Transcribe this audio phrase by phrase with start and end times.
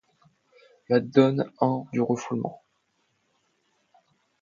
[0.89, 2.63] La donne un du refoulement.